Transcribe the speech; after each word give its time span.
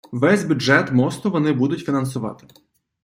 Весь 0.11 0.43
бюджет 0.45 0.91
мосту 0.91 1.31
вони 1.31 1.53
будуть 1.53 1.85
фінансувати. 1.85 2.47